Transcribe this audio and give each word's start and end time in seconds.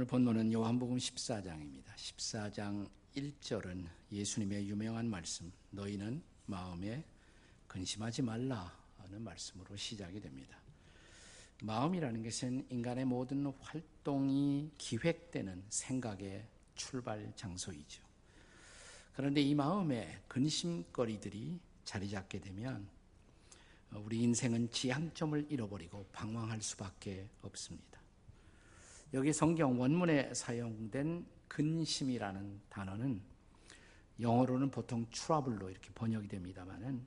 오늘 0.00 0.06
본문은 0.06 0.50
요한복음 0.50 0.96
14장입니다. 0.96 1.94
14장 1.94 2.88
1절은 3.14 3.84
예수님의 4.10 4.66
유명한 4.66 5.10
말씀, 5.10 5.52
너희는 5.72 6.22
마음에 6.46 7.04
근심하지 7.68 8.22
말라는 8.22 8.70
말씀으로 9.18 9.76
시작이 9.76 10.18
됩니다. 10.18 10.56
마음이라는 11.62 12.22
것은 12.22 12.66
인간의 12.70 13.04
모든 13.04 13.44
활동이 13.60 14.70
기획되는 14.78 15.64
생각의 15.68 16.46
출발 16.74 17.30
장소이죠. 17.36 18.02
그런데 19.12 19.42
이 19.42 19.54
마음에 19.54 20.22
근심거리들이 20.28 21.60
자리 21.84 22.08
잡게 22.08 22.40
되면 22.40 22.88
우리 23.92 24.22
인생은 24.22 24.70
지향점을 24.70 25.48
잃어버리고 25.50 26.06
방황할 26.10 26.62
수밖에 26.62 27.28
없습니다. 27.42 27.89
여기 29.12 29.32
성경 29.32 29.80
원문에 29.80 30.34
사용된 30.34 31.26
근심이라는 31.48 32.60
단어는 32.68 33.20
영어로는 34.20 34.70
보통 34.70 35.06
트러블로 35.10 35.70
이렇게 35.70 35.90
번역이 35.94 36.28
됩니다만은 36.28 37.04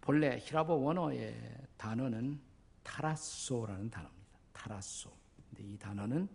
본래 0.00 0.38
히라보 0.38 0.82
원어의 0.82 1.34
단어는 1.76 2.40
타라소라는 2.82 3.90
단어입니다. 3.90 4.38
타라소. 4.52 5.16
근데 5.48 5.64
이 5.64 5.78
단어는 5.78 6.28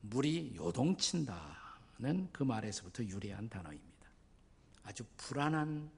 물이 0.00 0.54
요동친다는 0.56 2.28
그 2.32 2.42
말에서부터 2.42 3.04
유래한 3.04 3.48
단어입니다. 3.48 4.08
아주 4.84 5.04
불안한 5.16 5.90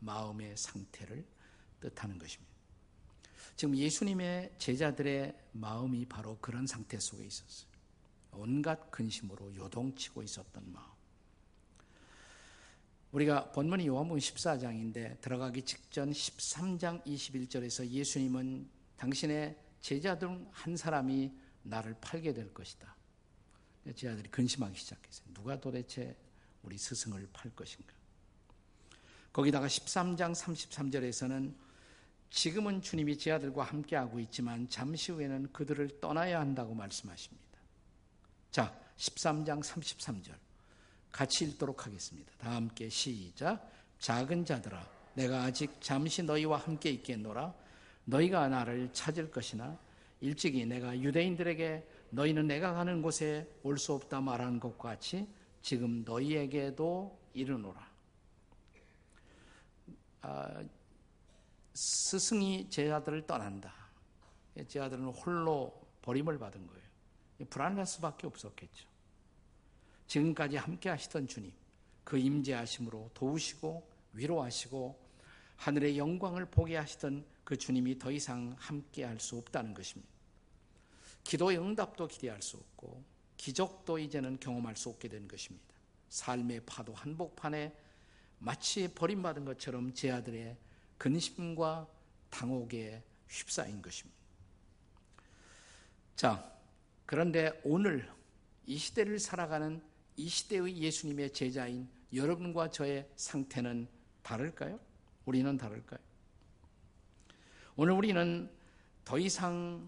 마음의 0.00 0.56
상태를 0.56 1.26
뜻하는 1.80 2.18
것입니다. 2.18 2.55
지금 3.56 3.74
예수님의 3.76 4.52
제자들의 4.58 5.34
마음이 5.52 6.04
바로 6.06 6.38
그런 6.40 6.66
상태 6.66 6.98
속에 6.98 7.24
있었어요. 7.24 7.70
온갖 8.32 8.90
근심으로 8.90 9.54
요동치고 9.56 10.22
있었던 10.22 10.72
마음. 10.72 10.86
우리가 13.12 13.50
본문이 13.52 13.86
요한복음 13.86 14.18
14장인데 14.20 15.20
들어가기 15.22 15.62
직전 15.62 16.10
13장 16.10 17.02
21절에서 17.06 17.88
예수님은 17.88 18.68
당신의 18.96 19.56
제자 19.80 20.18
중 20.18 20.46
한 20.52 20.76
사람이 20.76 21.32
나를 21.62 21.96
팔게 22.00 22.34
될 22.34 22.52
것이다. 22.52 22.94
제자들이 23.86 24.28
근심하기 24.30 24.76
시작했어요. 24.78 25.32
누가 25.32 25.58
도대체 25.58 26.16
우리 26.62 26.76
스승을 26.76 27.28
팔 27.32 27.54
것인가? 27.54 27.94
거기다가 29.32 29.66
13장 29.66 30.34
33절에서는 30.34 31.54
지금은 32.30 32.82
주님이 32.82 33.16
제 33.18 33.32
아들과 33.32 33.64
함께하고 33.64 34.20
있지만 34.20 34.68
잠시 34.68 35.12
후에는 35.12 35.52
그들을 35.52 36.00
떠나야 36.00 36.40
한다고 36.40 36.74
말씀하십니다. 36.74 37.46
자, 38.50 38.74
13장 38.96 39.62
33절. 39.62 40.34
같이 41.12 41.44
읽도록 41.46 41.86
하겠습니다. 41.86 42.32
다 42.38 42.54
함께 42.54 42.88
시작. 42.88 43.72
작은 43.98 44.44
자들아, 44.44 44.86
내가 45.14 45.44
아직 45.44 45.80
잠시 45.80 46.22
너희와 46.22 46.58
함께 46.58 46.90
있겠노라. 46.90 47.54
너희가 48.04 48.48
나를 48.48 48.92
찾을 48.92 49.30
것이나 49.30 49.78
일찍이 50.20 50.66
내가 50.66 50.98
유대인들에게 50.98 51.88
너희는 52.10 52.46
내가 52.46 52.72
가는 52.74 53.02
곳에 53.02 53.48
올 53.62 53.78
수 53.78 53.92
없다 53.94 54.20
말하는 54.20 54.60
것과 54.60 54.90
같이 54.90 55.26
지금 55.62 56.04
너희에게도 56.04 57.18
이르노라. 57.34 57.90
아, 60.22 60.64
스승이 61.76 62.70
제자들을 62.70 63.26
떠난다. 63.26 63.74
제자들은 64.56 65.04
홀로 65.08 65.78
버림을 66.00 66.38
받은 66.38 66.66
거예요. 66.66 66.82
불안할 67.50 67.84
수밖에 67.84 68.26
없었겠죠. 68.26 68.88
지금까지 70.06 70.56
함께 70.56 70.88
하시던 70.88 71.28
주님, 71.28 71.52
그 72.02 72.16
임재하심으로 72.16 73.10
도우시고 73.12 73.86
위로하시고 74.14 74.98
하늘의 75.56 75.98
영광을 75.98 76.46
보게 76.46 76.76
하시던 76.76 77.26
그 77.44 77.58
주님이 77.58 77.98
더 77.98 78.10
이상 78.10 78.56
함께 78.58 79.04
할 79.04 79.20
수 79.20 79.36
없다는 79.36 79.74
것입니다. 79.74 80.10
기도의 81.24 81.58
응답도 81.58 82.08
기대할 82.08 82.40
수 82.40 82.56
없고 82.56 83.04
기적도 83.36 83.98
이제는 83.98 84.40
경험할 84.40 84.76
수 84.76 84.88
없게 84.88 85.08
된 85.08 85.28
것입니다. 85.28 85.74
삶의 86.08 86.64
파도 86.64 86.94
한복판에 86.94 87.76
마치 88.38 88.88
버림받은 88.94 89.44
것처럼 89.44 89.92
제 89.92 90.10
아들의 90.10 90.56
근심과 90.98 91.88
당혹에 92.30 93.02
휩싸인 93.28 93.82
것입니다. 93.82 94.16
자, 96.14 96.52
그런데 97.04 97.60
오늘 97.64 98.10
이 98.66 98.76
시대를 98.78 99.18
살아가는 99.18 99.82
이 100.16 100.28
시대의 100.28 100.78
예수님의 100.78 101.32
제자인 101.32 101.88
여러분과 102.12 102.70
저의 102.70 103.08
상태는 103.16 103.86
다를까요? 104.22 104.80
우리는 105.24 105.56
다를까요? 105.56 106.00
오늘 107.76 107.92
우리는 107.92 108.50
더 109.04 109.18
이상 109.18 109.86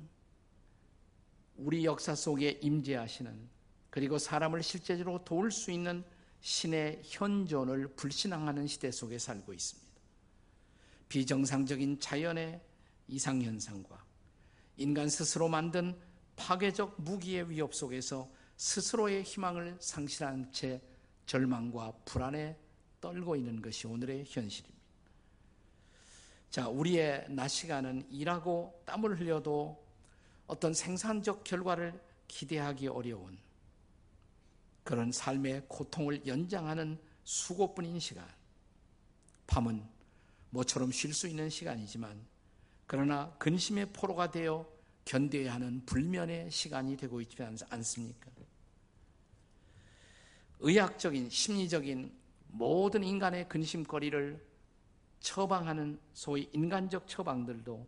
우리 1.57 1.85
역사 1.85 2.15
속에 2.15 2.61
임재하시는 2.63 3.49
그리고 3.91 4.19
사람을 4.19 4.63
실제적으로 4.63 5.25
도울 5.25 5.51
수 5.51 5.73
있는 5.73 6.05
신의 6.41 7.03
현존을 7.05 7.89
불신앙하는 7.97 8.67
시대 8.67 8.91
속에 8.91 9.19
살고 9.19 9.53
있습니다. 9.53 9.88
비정상적인 11.09 12.01
자연의 12.01 12.61
이상현상과 13.09 14.05
인간 14.77 15.09
스스로 15.09 15.49
만든 15.49 15.99
파괴적 16.37 17.01
무기의 17.01 17.51
위협 17.51 17.75
속에서 17.75 18.31
스스로의 18.57 19.23
희망을 19.23 19.77
상실한 19.81 20.51
채 20.53 20.81
절망과 21.27 21.93
불안에 22.05 22.57
떨고 23.01 23.37
있는 23.37 23.61
것이 23.61 23.87
오늘의 23.87 24.25
현실입니다. 24.27 24.79
자, 26.51 26.69
우리의 26.69 27.27
낮 27.29 27.49
시간은 27.49 28.11
일하고 28.11 28.83
땀을 28.87 29.21
흘려도 29.21 29.85
어떤 30.47 30.73
생산적 30.73 31.45
결과를 31.45 32.01
기대하기 32.27 32.89
어려운 32.89 33.39
그런 34.83 35.13
삶의 35.13 35.67
고통을 35.69 36.27
연장하는 36.27 36.99
수고뿐인 37.25 38.01
시간. 38.01 38.27
밤은 39.47 39.87
모처럼 40.51 40.93
쉴 40.93 41.13
수 41.13 41.29
있는 41.29 41.51
시간이지만 41.51 42.27
그러나 42.87 43.31
근심의 43.39 43.93
포로가 43.93 44.31
되어 44.31 44.67
견뎌야 45.05 45.55
하는 45.55 45.85
불면의 45.87 46.51
시간이 46.51 46.97
되고 46.97 47.21
있지 47.21 47.37
않습니까? 47.43 48.31
의학적인 50.61 51.31
심리적인 51.31 52.13
모든 52.49 53.05
인간의 53.05 53.49
근심거리를 53.49 54.45
처방하는 55.21 56.01
소위 56.13 56.49
인간적 56.53 57.07
처방들도 57.07 57.87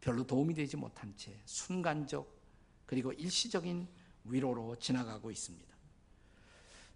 별로 0.00 0.26
도움이 0.26 0.54
되지 0.54 0.76
못한 0.76 1.14
채 1.16 1.40
순간적 1.46 2.30
그리고 2.86 3.12
일시적인 3.12 3.88
위로로 4.24 4.76
지나가고 4.76 5.30
있습니다. 5.30 5.74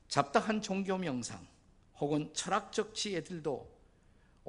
잡다한 0.08 0.60
종교 0.60 0.96
명상 0.98 1.46
혹은 1.98 2.32
철학적 2.34 2.94
지혜들도 2.94 3.77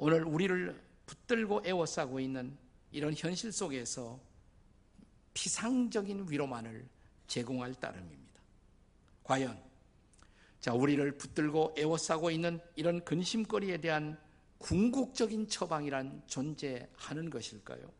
오늘 0.02 0.24
우리를 0.24 0.82
붙들고 1.04 1.60
애워싸고 1.66 2.20
있는 2.20 2.56
이런 2.90 3.12
현실 3.14 3.52
속에서 3.52 4.18
피상적인 5.34 6.24
위로만을 6.30 6.88
제공할 7.26 7.74
따름입니다. 7.74 8.40
과연 9.22 9.62
자 10.58 10.72
우리를 10.72 11.18
붙들고 11.18 11.74
애워싸고 11.76 12.30
있는 12.30 12.60
이런 12.76 13.04
근심거리에 13.04 13.76
대한 13.76 14.18
궁극적인 14.56 15.48
처방이란 15.48 16.22
존재하는 16.26 17.28
것일까요? 17.28 17.92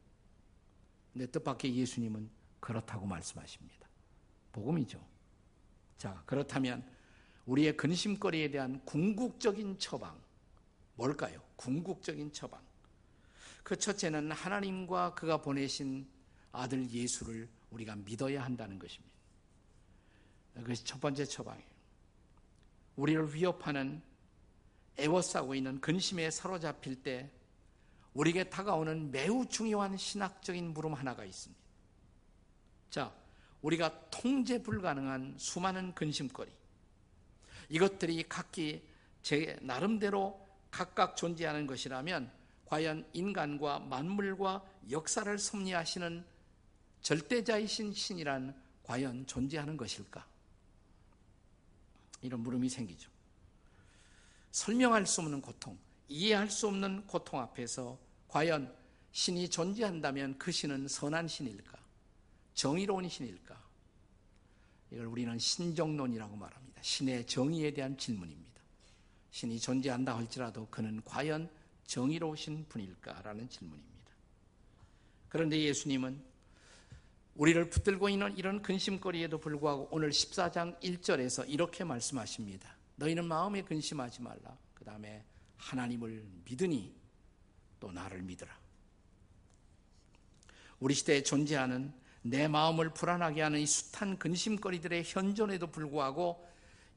내 1.12 1.26
뜻밖의 1.26 1.76
예수님은 1.76 2.30
그렇다고 2.60 3.04
말씀하십니다. 3.04 3.86
복음이죠. 4.52 5.06
자 5.98 6.22
그렇다면 6.24 6.82
우리의 7.44 7.76
근심거리에 7.76 8.50
대한 8.50 8.82
궁극적인 8.86 9.78
처방 9.78 10.18
뭘까요? 10.94 11.49
궁극적인 11.60 12.32
처방. 12.32 12.58
그 13.62 13.76
첫째는 13.76 14.32
하나님과 14.32 15.12
그가 15.14 15.36
보내신 15.36 16.08
아들 16.52 16.90
예수를 16.90 17.50
우리가 17.70 17.96
믿어야 17.96 18.42
한다는 18.42 18.78
것입니다. 18.78 19.14
그것이 20.54 20.84
첫 20.84 20.98
번째 21.02 21.26
처방이에요. 21.26 21.68
우리를 22.96 23.34
위협하는 23.34 24.02
애워싸고 24.98 25.54
있는 25.54 25.80
근심에 25.82 26.30
사로잡힐 26.30 27.02
때 27.02 27.30
우리에게 28.14 28.44
다가오는 28.44 29.10
매우 29.10 29.46
중요한 29.46 29.98
신학적인 29.98 30.72
물음 30.72 30.94
하나가 30.94 31.26
있습니다. 31.26 31.62
자, 32.88 33.14
우리가 33.60 34.08
통제 34.10 34.62
불가능한 34.62 35.36
수많은 35.38 35.94
근심거리. 35.94 36.50
이것들이 37.68 38.24
각기 38.28 38.82
제 39.22 39.58
나름대로 39.60 40.49
각각 40.70 41.16
존재하는 41.16 41.66
것이라면 41.66 42.30
과연 42.66 43.08
인간과 43.12 43.80
만물과 43.80 44.64
역사를 44.90 45.38
섭리하시는 45.38 46.24
절대자이신 47.02 47.92
신이란 47.92 48.60
과연 48.84 49.26
존재하는 49.26 49.76
것일까? 49.76 50.26
이런 52.22 52.40
물음이 52.40 52.68
생기죠. 52.68 53.10
설명할 54.52 55.06
수 55.06 55.20
없는 55.20 55.40
고통, 55.40 55.78
이해할 56.08 56.50
수 56.50 56.66
없는 56.68 57.06
고통 57.06 57.40
앞에서 57.40 57.98
과연 58.28 58.74
신이 59.12 59.48
존재한다면 59.48 60.38
그 60.38 60.52
신은 60.52 60.88
선한 60.88 61.28
신일까? 61.28 61.78
정의로운 62.54 63.08
신일까? 63.08 63.60
이걸 64.92 65.06
우리는 65.06 65.38
신정론이라고 65.38 66.36
말합니다. 66.36 66.82
신의 66.82 67.26
정의에 67.26 67.72
대한 67.72 67.96
질문입니다. 67.96 68.49
신이 69.30 69.60
존재한다 69.60 70.16
할지라도 70.16 70.66
그는 70.70 71.00
과연 71.04 71.48
정의로우신 71.86 72.66
분일까라는 72.68 73.48
질문입니다. 73.48 73.90
그런데 75.28 75.60
예수님은 75.60 76.22
우리를 77.36 77.70
붙들고 77.70 78.08
있는 78.08 78.36
이런 78.36 78.60
근심거리에도 78.60 79.38
불구하고 79.38 79.88
오늘 79.90 80.10
14장 80.10 80.78
1절에서 80.80 81.48
이렇게 81.48 81.84
말씀하십니다. 81.84 82.76
너희는 82.96 83.24
마음에 83.24 83.62
근심하지 83.62 84.22
말라. 84.22 84.56
그 84.74 84.84
다음에 84.84 85.24
하나님을 85.56 86.24
믿으니 86.44 86.94
또 87.78 87.90
나를 87.92 88.22
믿으라. 88.22 88.58
우리 90.80 90.94
시대에 90.94 91.22
존재하는 91.22 91.92
내 92.22 92.48
마음을 92.48 92.92
불안하게 92.92 93.42
하는 93.42 93.60
이 93.60 93.66
숱한 93.66 94.18
근심거리들의 94.18 95.04
현존에도 95.06 95.68
불구하고 95.68 96.46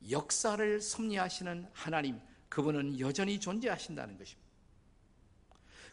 역사를 0.10 0.82
섭리하시는 0.82 1.68
하나님, 1.74 2.20
그분은 2.50 3.00
여전히 3.00 3.40
존재하신다는 3.40 4.18
것입니다. 4.18 4.44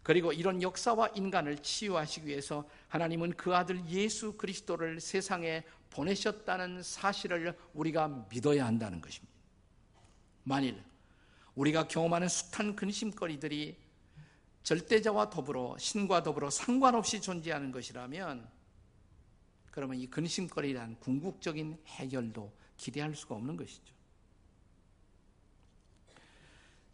그리고 0.03 0.33
이런 0.33 0.62
역사와 0.62 1.09
인간을 1.09 1.59
치유하시기 1.59 2.27
위해서 2.27 2.69
하나님은 2.89 3.35
그 3.37 3.55
아들 3.55 3.85
예수 3.87 4.37
그리스도를 4.37 5.01
세상에 5.01 5.62
보내셨다는 5.91 6.83
사실을 6.83 7.57
우리가 7.75 8.27
믿어야 8.31 8.67
한다는 8.67 9.01
것입니다. 9.01 9.33
만일 10.45 10.83
우리가 11.55 11.89
경험하는 11.89 12.29
숱한 12.29 12.77
근심거리들이 12.77 13.77
절대자와 14.63 15.31
더불어 15.31 15.77
신과 15.79 16.23
더불어 16.23 16.49
상관없이 16.51 17.21
존재하는 17.21 17.71
것이라면 17.73 18.49
그러면 19.71 19.99
이 19.99 20.06
근심거리란 20.09 20.99
궁극적인 21.01 21.79
해결도 21.87 22.53
기대할 22.77 23.15
수가 23.15 23.35
없는 23.35 23.56
것이죠. 23.56 24.00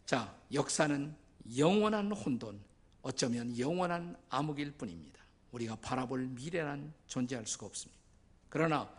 자, 0.07 0.33
역사는 0.53 1.13
영원한 1.57 2.13
혼돈, 2.13 2.61
어쩌면 3.01 3.59
영원한 3.59 4.15
암흑일 4.29 4.71
뿐입니다. 4.71 5.19
우리가 5.51 5.75
바라볼 5.81 6.27
미래란 6.27 6.93
존재할 7.07 7.45
수가 7.45 7.65
없습니다. 7.65 8.01
그러나 8.47 8.89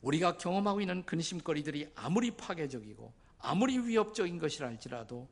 우리가 0.00 0.38
경험하고 0.38 0.80
있는 0.80 1.04
근심거리들이 1.04 1.92
아무리 1.94 2.30
파괴적이고 2.30 3.12
아무리 3.40 3.78
위협적인 3.78 4.38
것이라 4.38 4.68
할지라도 4.68 5.28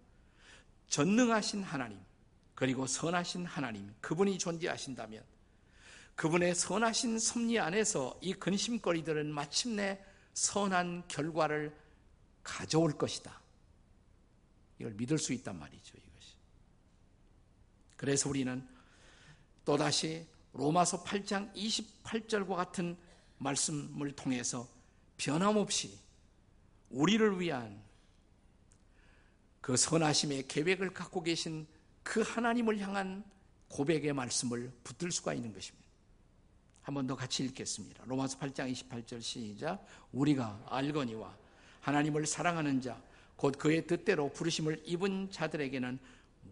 전능하신 0.88 1.62
하나님, 1.62 1.98
그리고 2.54 2.86
선하신 2.86 3.46
하나님, 3.46 3.90
그분이 4.02 4.36
존재하신다면 4.36 5.24
그분의 6.14 6.54
선하신 6.54 7.18
섭리 7.18 7.58
안에서 7.58 8.18
이 8.20 8.34
근심거리들은 8.34 9.32
마침내 9.32 9.98
선한 10.34 11.04
결과를 11.08 11.74
가져올 12.42 12.98
것이다. 12.98 13.41
이걸 14.82 14.94
믿을 14.94 15.16
수 15.16 15.32
있단 15.32 15.56
말이죠, 15.60 15.96
이것이. 15.96 16.34
그래서 17.96 18.28
우리는 18.28 18.66
또다시 19.64 20.26
로마서 20.54 21.04
8장 21.04 21.54
28절과 21.54 22.56
같은 22.56 22.96
말씀을 23.38 24.10
통해서 24.16 24.68
변함없이 25.18 25.96
우리를 26.90 27.38
위한 27.38 27.80
그 29.60 29.76
선하심의 29.76 30.48
계획을 30.48 30.92
갖고 30.92 31.22
계신 31.22 31.68
그 32.02 32.20
하나님을 32.22 32.80
향한 32.80 33.24
고백의 33.68 34.12
말씀을 34.12 34.72
붙들 34.82 35.12
수가 35.12 35.32
있는 35.32 35.52
것입니다. 35.52 35.88
한 36.82 36.94
번 36.94 37.06
더 37.06 37.14
같이 37.14 37.44
읽겠습니다. 37.44 38.02
로마서 38.06 38.36
8장 38.40 38.72
28절 38.72 39.22
시작. 39.22 39.86
우리가 40.10 40.60
알거니와 40.68 41.38
하나님을 41.80 42.26
사랑하는 42.26 42.80
자, 42.80 43.00
곧 43.36 43.58
그의 43.58 43.86
뜻대로 43.86 44.28
부르심을 44.30 44.82
입은 44.84 45.30
자들에게는 45.30 45.98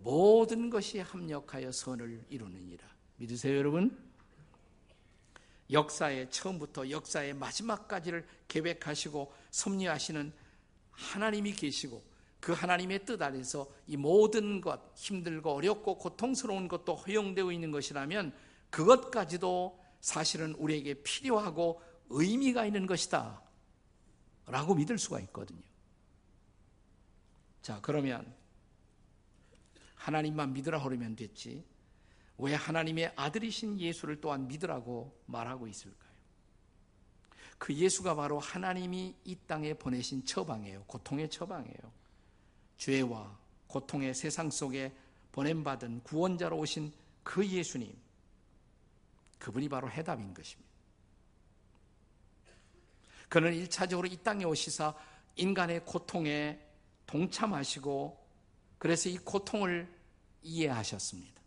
모든 0.03 0.71
것이 0.71 0.99
합력하여 1.01 1.73
선을 1.73 2.25
이루느니라. 2.31 2.87
믿으세요, 3.17 3.57
여러분? 3.57 3.97
역사의 5.71 6.31
처음부터 6.31 6.91
역사의 6.91 7.35
마지막까지를 7.35 8.27
계획하시고 8.49 9.33
섭리하시는 9.51 10.33
하나님이 10.91 11.53
계시고 11.53 12.03
그 12.41 12.53
하나님의 12.53 13.05
뜻 13.05 13.21
아래서 13.21 13.71
이 13.87 13.97
모든 13.97 14.61
것, 14.61 14.81
힘들고 14.97 15.53
어렵고 15.53 15.99
고통스러운 15.99 16.69
것도 16.69 16.95
허용되어 16.95 17.53
있는 17.53 17.71
것이라면 17.71 18.33
그것까지도 18.71 19.79
사실은 20.01 20.55
우리에게 20.55 20.95
필요하고 21.03 21.83
의미가 22.09 22.67
있는 22.67 22.87
것이다. 22.87 23.43
라고 24.47 24.75
믿을 24.75 24.99
수가 24.99 25.21
있거든요. 25.21 25.61
자, 27.71 27.79
그러면 27.83 28.35
하나님만 29.95 30.55
믿으라 30.55 30.83
그러면 30.83 31.15
됐지. 31.15 31.65
왜 32.37 32.53
하나님의 32.53 33.13
아들이신 33.15 33.79
예수를 33.79 34.21
또한 34.21 34.49
믿으라고 34.49 35.17
말하고 35.27 35.69
있을까요? 35.69 36.11
그 37.59 37.73
예수가 37.73 38.17
바로 38.17 38.41
하나님이 38.41 39.15
이 39.25 39.37
땅에 39.47 39.73
보내신 39.75 40.25
처방이에요. 40.25 40.83
고통의 40.89 41.31
처방이에요. 41.31 41.93
죄와 42.77 43.39
고통의 43.69 44.15
세상 44.15 44.51
속에 44.51 44.93
보냄받은 45.31 46.03
구원자로 46.03 46.59
오신 46.59 46.93
그 47.23 47.47
예수님, 47.47 47.97
그분이 49.39 49.69
바로 49.69 49.89
해답인 49.89 50.35
것입니다. 50.35 50.69
그는 53.29 53.53
1차적으로 53.53 54.11
이 54.11 54.17
땅에 54.17 54.43
오시사 54.43 54.93
인간의 55.37 55.85
고통에 55.85 56.67
동참하시고 57.11 58.19
그래서 58.79 59.09
이 59.09 59.19
고통을 59.19 59.89
이해하셨습니다. 60.43 61.41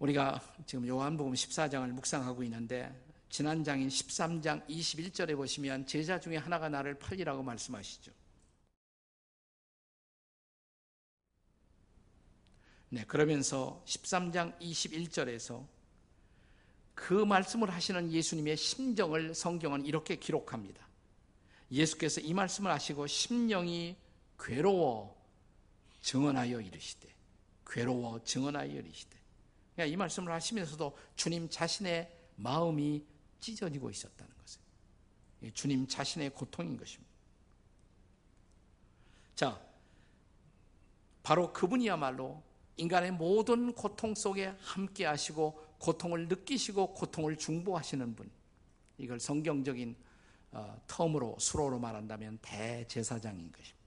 우리가 0.00 0.40
지금 0.66 0.86
요한복음 0.86 1.32
14장을 1.32 1.88
묵상하고 1.90 2.42
있는데 2.44 2.92
지난 3.30 3.62
장인 3.62 3.88
13장 3.88 4.66
21절에 4.68 5.36
보시면 5.36 5.86
제자 5.86 6.18
중에 6.18 6.36
하나가 6.36 6.68
나를 6.68 6.98
팔리라고 6.98 7.42
말씀하시죠. 7.42 8.12
네, 12.90 13.04
그러면서 13.04 13.82
13장 13.86 14.58
21절에서 14.60 15.66
그 16.94 17.12
말씀을 17.12 17.70
하시는 17.70 18.10
예수님의 18.10 18.56
심정을 18.56 19.34
성경은 19.34 19.84
이렇게 19.84 20.16
기록합니다. 20.16 20.87
예수께서 21.70 22.20
이 22.20 22.34
말씀을 22.34 22.70
하시고 22.70 23.06
심령이 23.06 23.96
괴로워 24.38 25.16
증언하여 26.00 26.60
이르시되 26.60 27.08
괴로워 27.66 28.22
증언하여 28.22 28.72
이르시되 28.72 29.18
그러니까 29.74 29.92
이 29.92 29.96
말씀을 29.96 30.32
하시면서도 30.32 30.96
주님 31.14 31.48
자신의 31.48 32.12
마음이 32.36 33.04
찢어지고 33.40 33.90
있었다는 33.90 34.32
것이에요. 34.40 35.52
주님 35.54 35.86
자신의 35.86 36.30
고통인 36.30 36.76
것입니다. 36.76 37.12
자, 39.34 39.60
바로 41.22 41.52
그분이야말로 41.52 42.42
인간의 42.76 43.12
모든 43.12 43.72
고통 43.72 44.14
속에 44.14 44.54
함께 44.60 45.04
하시고 45.04 45.64
고통을 45.78 46.26
느끼시고 46.26 46.94
고통을 46.94 47.36
중보하시는 47.36 48.16
분. 48.16 48.30
이걸 48.98 49.20
성경적인 49.20 49.94
어, 49.94 50.07
텀으로 50.86 51.38
수로로 51.38 51.78
말한다면 51.78 52.38
대제사장인 52.42 53.52
것입니다. 53.52 53.78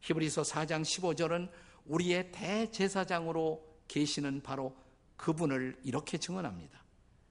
히브리서 0.00 0.42
4장 0.42 0.82
15절은 0.82 1.50
우리의 1.86 2.30
대제사장으로 2.32 3.64
계시는 3.88 4.42
바로 4.42 4.76
그분을 5.16 5.78
이렇게 5.82 6.18
증언합니다. 6.18 6.82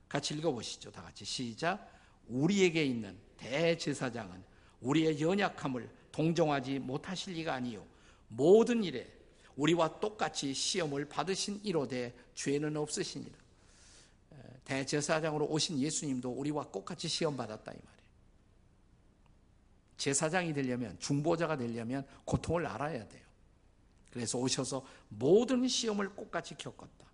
같이 0.10 0.34
읽어보시죠. 0.36 0.92
다 0.92 1.04
같이 1.04 1.26
시작. 1.26 1.92
우리에게 2.28 2.84
있는 2.84 3.18
대제사장은 3.38 4.44
우리의 4.82 5.22
연약함을 5.22 5.90
동정하지 6.12 6.80
못하실 6.80 7.34
리가 7.34 7.54
아니요 7.54 7.86
모든 8.28 8.84
일에 8.84 9.12
우리와 9.56 10.00
똑같이 10.00 10.54
시험을 10.54 11.06
받으신 11.10 11.60
이로되 11.64 12.16
죄는 12.34 12.76
없으시니라. 12.78 13.43
대제사장으로 14.66 15.46
오신 15.48 15.80
예수님도 15.80 16.32
우리와 16.32 16.72
똑같이 16.72 17.08
시험 17.08 17.36
받았다 17.36 17.72
이 17.72 17.76
말이에요. 17.76 18.04
제사장이 19.98 20.54
되려면 20.54 20.98
중보자가 21.00 21.58
되려면 21.58 22.06
고통을 22.26 22.66
알아야 22.66 23.08
돼요. 23.08 23.24
그래서 24.12 24.38
오셔서 24.38 24.86
모든 25.10 25.68
시험을 25.68 26.16
똑같이 26.16 26.56
겪었다. 26.56 27.08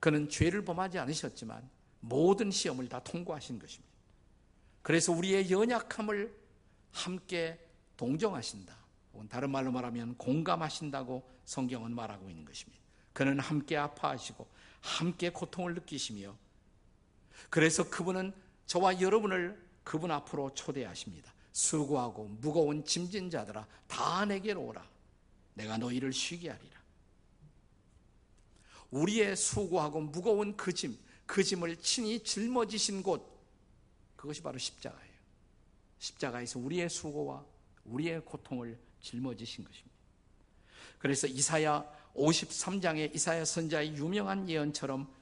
그는 0.00 0.28
죄를 0.28 0.64
범하지 0.64 0.98
않으셨지만 0.98 1.68
모든 2.00 2.50
시험을 2.50 2.88
다 2.88 3.00
통과하신 3.00 3.58
것입니다. 3.58 3.94
그래서 4.82 5.12
우리의 5.12 5.50
연약함을 5.50 6.34
함께 6.92 7.58
동정하신다. 7.96 8.76
혹은 9.12 9.28
다른 9.28 9.50
말로 9.50 9.72
말하면 9.72 10.16
공감하신다고 10.16 11.28
성경은 11.44 11.94
말하고 11.94 12.30
있는 12.30 12.44
것입니다. 12.44 12.82
그는 13.12 13.40
함께 13.40 13.76
아파하시고 13.76 14.46
함께 14.80 15.30
고통을 15.30 15.74
느끼시며 15.74 16.36
그래서 17.50 17.88
그분은 17.88 18.32
저와 18.66 19.00
여러분을 19.00 19.64
그분 19.84 20.10
앞으로 20.10 20.52
초대하십니다. 20.54 21.32
수고하고 21.52 22.24
무거운 22.40 22.84
짐진 22.84 23.30
자들아 23.30 23.66
다 23.86 24.24
내게로 24.24 24.62
오라. 24.62 24.86
내가 25.54 25.78
너희를 25.78 26.12
쉬게 26.12 26.50
하리라. 26.50 26.76
우리의 28.90 29.36
수고하고 29.36 30.00
무거운 30.00 30.56
그 30.56 30.72
짐, 30.72 30.98
그 31.24 31.42
짐을 31.42 31.76
친히 31.76 32.22
짊어지신 32.22 33.02
곳, 33.02 33.36
그것이 34.16 34.42
바로 34.42 34.58
십자가예요. 34.58 35.16
십자가에서 35.98 36.58
우리의 36.58 36.88
수고와 36.88 37.44
우리의 37.84 38.24
고통을 38.24 38.78
짊어지신 39.00 39.64
것입니다. 39.64 39.96
그래서 40.98 41.26
이사야 41.26 41.84
53장의 42.14 43.14
이사야 43.14 43.44
선자의 43.44 43.96
유명한 43.96 44.48
예언처럼 44.48 45.12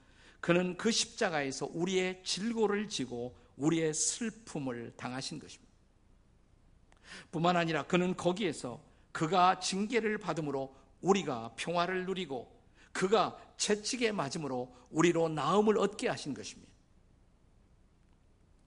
그는 0.45 0.77
그 0.77 0.91
십자가에서 0.91 1.71
우리의 1.73 2.23
질고를 2.23 2.87
지고 2.91 3.35
우리의 3.57 3.95
슬픔을 3.95 4.93
당하신 4.95 5.39
것입니다. 5.39 5.73
뿐만 7.31 7.57
아니라 7.57 7.85
그는 7.85 8.15
거기에서 8.15 8.79
그가 9.11 9.59
징계를 9.59 10.19
받음으로 10.19 10.77
우리가 11.01 11.55
평화를 11.57 12.05
누리고 12.05 12.63
그가 12.93 13.41
채찍에 13.57 14.13
맞음으로 14.13 14.77
우리로 14.91 15.31
나음을 15.31 15.79
얻게 15.79 16.09
하신 16.09 16.35
것입니다. 16.35 16.71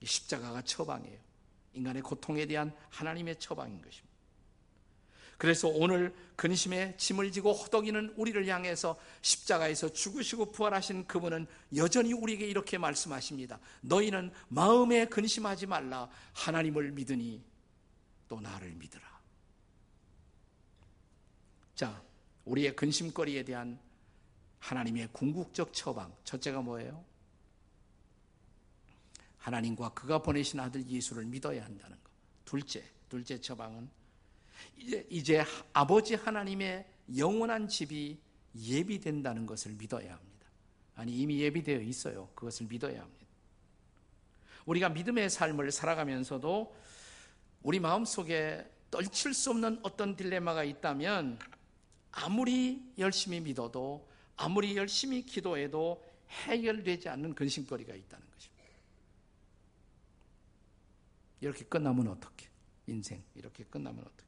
십자가가 0.02 0.62
처방이에요. 0.62 1.20
인간의 1.74 2.02
고통에 2.02 2.44
대한 2.46 2.74
하나님의 2.90 3.38
처방인 3.38 3.80
것입니다. 3.80 4.07
그래서 5.38 5.68
오늘 5.68 6.12
근심에 6.34 6.96
짐을 6.96 7.30
지고 7.30 7.52
허덕이는 7.52 8.14
우리를 8.16 8.46
향해서 8.48 8.98
십자가에서 9.22 9.92
죽으시고 9.92 10.50
부활하신 10.50 11.06
그분은 11.06 11.46
여전히 11.76 12.12
우리에게 12.12 12.44
이렇게 12.46 12.76
말씀하십니다. 12.76 13.60
너희는 13.82 14.32
마음에 14.48 15.06
근심하지 15.06 15.66
말라. 15.66 16.10
하나님을 16.34 16.90
믿으니 16.90 17.40
또 18.26 18.40
나를 18.40 18.72
믿으라. 18.72 19.06
자, 21.76 22.02
우리의 22.44 22.74
근심거리에 22.74 23.44
대한 23.44 23.78
하나님의 24.58 25.10
궁극적 25.12 25.72
처방. 25.72 26.12
첫째가 26.24 26.62
뭐예요? 26.62 27.04
하나님과 29.38 29.90
그가 29.90 30.20
보내신 30.20 30.58
아들 30.58 30.84
예수를 30.84 31.24
믿어야 31.26 31.64
한다는 31.64 31.96
것. 32.02 32.10
둘째, 32.44 32.84
둘째 33.08 33.40
처방은 33.40 33.88
이제, 34.76 35.06
이제 35.10 35.44
아버지 35.72 36.14
하나님의 36.14 36.86
영원한 37.16 37.68
집이 37.68 38.18
예비된다는 38.56 39.46
것을 39.46 39.72
믿어야 39.74 40.14
합니다. 40.14 40.46
아니, 40.94 41.16
이미 41.16 41.40
예비되어 41.40 41.80
있어요. 41.80 42.28
그것을 42.34 42.66
믿어야 42.66 43.00
합니다. 43.00 43.26
우리가 44.66 44.88
믿음의 44.90 45.30
삶을 45.30 45.70
살아가면서도 45.70 46.74
우리 47.62 47.80
마음 47.80 48.04
속에 48.04 48.70
떨칠 48.90 49.34
수 49.34 49.50
없는 49.50 49.80
어떤 49.82 50.16
딜레마가 50.16 50.64
있다면 50.64 51.38
아무리 52.12 52.82
열심히 52.98 53.40
믿어도 53.40 54.08
아무리 54.36 54.76
열심히 54.76 55.24
기도해도 55.24 56.04
해결되지 56.28 57.08
않는 57.08 57.34
근심거리가 57.34 57.94
있다는 57.94 58.26
것입니다. 58.30 58.64
이렇게 61.40 61.64
끝나면 61.64 62.08
어떻게? 62.08 62.48
인생 62.86 63.22
이렇게 63.34 63.64
끝나면 63.64 64.00
어떻게? 64.04 64.27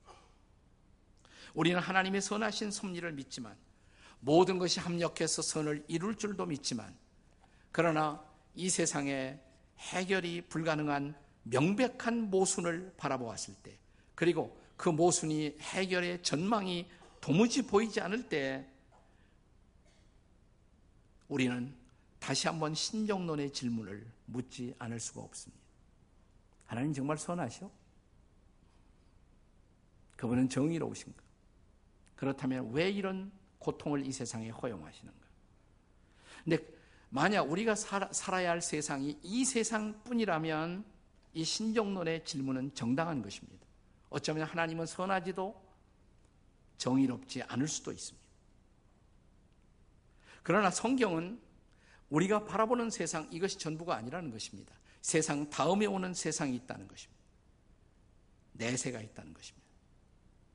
우리는 1.54 1.78
하나님의 1.80 2.20
선하신 2.20 2.70
섭리를 2.70 3.10
믿지만 3.12 3.56
모든 4.20 4.58
것이 4.58 4.80
합력해서 4.80 5.42
선을 5.42 5.84
이룰 5.88 6.16
줄도 6.16 6.46
믿지만 6.46 6.96
그러나 7.72 8.22
이 8.54 8.68
세상에 8.68 9.40
해결이 9.78 10.42
불가능한 10.48 11.14
명백한 11.44 12.30
모순을 12.30 12.94
바라보았을 12.96 13.54
때 13.62 13.78
그리고 14.14 14.60
그 14.76 14.88
모순이 14.88 15.56
해결의 15.60 16.22
전망이 16.22 16.88
도무지 17.20 17.66
보이지 17.66 18.00
않을 18.00 18.28
때 18.28 18.66
우리는 21.28 21.74
다시 22.18 22.48
한번 22.48 22.74
신정론의 22.74 23.52
질문을 23.52 24.06
묻지 24.26 24.74
않을 24.78 25.00
수가 25.00 25.22
없습니다. 25.22 25.62
하나님 26.66 26.92
정말 26.92 27.18
선하시오? 27.18 27.70
그분은 30.16 30.48
정의로우신가? 30.48 31.29
그렇다면 32.20 32.70
왜 32.72 32.90
이런 32.90 33.32
고통을 33.58 34.06
이 34.06 34.12
세상에 34.12 34.50
허용하시는가? 34.50 35.26
근데 36.44 36.58
만약 37.08 37.50
우리가 37.50 37.74
살아, 37.74 38.12
살아야 38.12 38.50
할 38.50 38.60
세상이 38.60 39.18
이 39.22 39.44
세상뿐이라면 39.46 40.84
이 41.32 41.44
신정론의 41.44 42.26
질문은 42.26 42.74
정당한 42.74 43.22
것입니다. 43.22 43.66
어쩌면 44.10 44.46
하나님은 44.46 44.84
선하지도 44.84 45.58
정의롭지 46.76 47.42
않을 47.44 47.66
수도 47.66 47.90
있습니다. 47.90 48.28
그러나 50.42 50.70
성경은 50.70 51.40
우리가 52.10 52.44
바라보는 52.44 52.90
세상 52.90 53.28
이것이 53.32 53.58
전부가 53.58 53.96
아니라는 53.96 54.30
것입니다. 54.30 54.74
세상 55.00 55.48
다음에 55.48 55.86
오는 55.86 56.12
세상이 56.12 56.54
있다는 56.56 56.86
것입니다. 56.86 57.22
내세가 58.52 59.00
있다는 59.00 59.32
것입니다. 59.32 59.59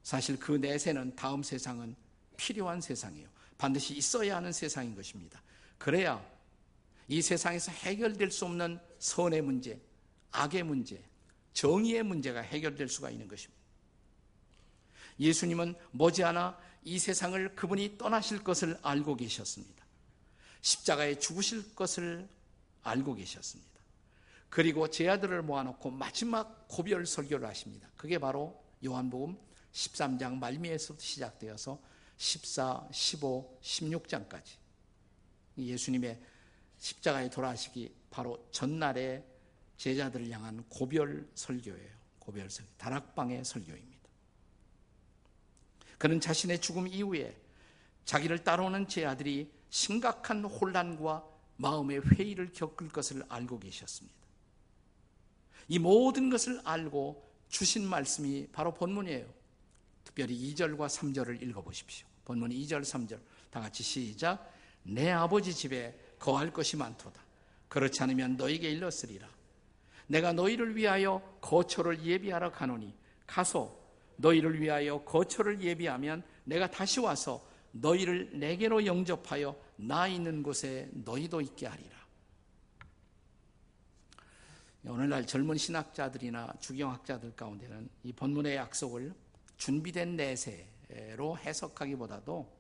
사실 0.05 0.37
그 0.37 0.51
내세는 0.51 1.15
다음 1.15 1.41
세상은 1.41 1.95
필요한 2.37 2.79
세상이에요. 2.79 3.27
반드시 3.57 3.95
있어야 3.97 4.35
하는 4.35 4.51
세상인 4.51 4.95
것입니다. 4.95 5.41
그래야 5.79 6.23
이 7.07 7.23
세상에서 7.23 7.71
해결될 7.71 8.29
수 8.29 8.45
없는 8.45 8.79
선의 8.99 9.41
문제, 9.41 9.81
악의 10.29 10.61
문제, 10.61 11.03
정의의 11.53 12.03
문제가 12.03 12.41
해결될 12.41 12.87
수가 12.87 13.09
있는 13.09 13.27
것입니다. 13.27 13.59
예수님은 15.19 15.73
머지않아 15.89 16.55
이 16.83 16.99
세상을 16.99 17.55
그분이 17.55 17.97
떠나실 17.97 18.43
것을 18.43 18.77
알고 18.83 19.15
계셨습니다. 19.15 19.83
십자가에 20.61 21.17
죽으실 21.17 21.73
것을 21.73 22.29
알고 22.83 23.15
계셨습니다. 23.15 23.71
그리고 24.49 24.87
제 24.87 25.09
아들을 25.09 25.41
모아놓고 25.41 25.89
마지막 25.89 26.67
고별 26.67 27.07
설교를 27.07 27.47
하십니다. 27.47 27.89
그게 27.97 28.19
바로 28.19 28.63
요한복음 28.85 29.35
13장 29.75 30.37
말미에서 30.37 30.95
시작되어서 30.97 31.79
14, 32.17 32.87
15, 32.91 33.59
16장까지 33.61 34.55
예수님의 35.57 36.19
십자가에 36.77 37.29
돌아가시기 37.29 37.93
바로 38.09 38.47
전날에 38.51 39.25
제자들을 39.77 40.29
향한 40.31 40.63
고별 40.69 41.27
설교예요. 41.35 41.95
고별 42.19 42.49
설교. 42.49 42.71
다락방의 42.77 43.43
설교입니다. 43.43 44.09
그는 45.97 46.21
자신의 46.21 46.61
죽음 46.61 46.87
이후에 46.87 47.37
자기를 48.05 48.43
따라오는 48.43 48.87
제 48.87 49.05
아들이 49.05 49.51
심각한 49.69 50.45
혼란과 50.45 51.25
마음의 51.57 52.01
회의를 52.01 52.53
겪을 52.53 52.89
것을 52.89 53.23
알고 53.27 53.59
계셨습니다. 53.59 54.15
이 55.67 55.79
모든 55.79 56.29
것을 56.29 56.61
알고 56.63 57.29
주신 57.49 57.85
말씀이 57.85 58.47
바로 58.51 58.73
본문이에요. 58.73 59.44
특별히 60.05 60.53
2절과 60.53 60.87
3절을 60.87 61.41
읽어보십시오. 61.41 62.07
본문 62.23 62.51
2절, 62.51 62.81
3절 62.81 63.19
다 63.49 63.59
같이 63.59 63.83
시작. 63.83 64.49
내 64.83 65.11
아버지 65.11 65.53
집에 65.53 65.99
거할 66.19 66.53
것이 66.53 66.77
많도다. 66.77 67.21
그렇지 67.67 68.01
않으면 68.03 68.37
너에게 68.37 68.69
일렀으리라. 68.69 69.27
내가 70.07 70.31
너희를 70.31 70.75
위하여 70.75 71.19
거처를 71.41 72.05
예비하러 72.05 72.51
가노니 72.51 72.95
가서 73.25 73.77
너희를 74.17 74.61
위하여 74.61 75.03
거처를 75.03 75.61
예비하면 75.61 76.23
내가 76.45 76.69
다시 76.69 76.99
와서 76.99 77.45
너희를 77.71 78.39
내게로 78.39 78.85
영접하여 78.85 79.59
나 79.75 80.07
있는 80.07 80.41
곳에 80.41 80.89
너희도 80.93 81.41
있게 81.41 81.67
하리라. 81.67 81.95
오늘날 84.87 85.25
젊은 85.25 85.57
신학자들이나 85.57 86.53
주경학자들 86.59 87.35
가운데는 87.35 87.89
이 88.03 88.13
본문의 88.13 88.55
약속을 88.55 89.13
준비된 89.57 90.15
내세로 90.15 91.37
해석하기보다도 91.37 92.55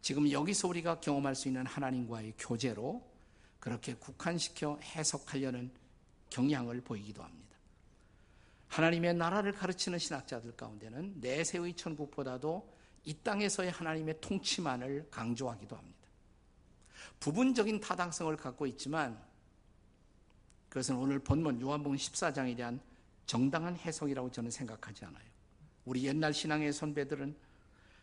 지금 0.00 0.30
여기서 0.30 0.68
우리가 0.68 1.00
경험할 1.00 1.34
수 1.34 1.48
있는 1.48 1.64
하나님과의 1.66 2.34
교제로 2.38 3.02
그렇게 3.58 3.94
국한시켜 3.94 4.78
해석하려는 4.82 5.72
경향을 6.30 6.82
보이기도 6.82 7.22
합니다. 7.22 7.56
하나님의 8.68 9.14
나라를 9.14 9.52
가르치는 9.52 9.98
신학자들 9.98 10.56
가운데는 10.56 11.20
내세의 11.20 11.74
천국보다도 11.74 12.74
이 13.04 13.14
땅에서의 13.14 13.70
하나님의 13.70 14.20
통치만을 14.20 15.08
강조하기도 15.10 15.76
합니다. 15.76 15.98
부분적인 17.20 17.80
타당성을 17.80 18.36
갖고 18.36 18.66
있지만 18.66 19.18
그것은 20.68 20.96
오늘 20.96 21.18
본문 21.18 21.60
요한복음 21.60 21.96
14장에 21.96 22.56
대한 22.56 22.80
정당한 23.26 23.76
해석이라고 23.76 24.30
저는 24.30 24.50
생각하지 24.50 25.04
않아요. 25.04 25.33
우리 25.84 26.04
옛날 26.06 26.32
신앙의 26.32 26.72
선배들은 26.72 27.36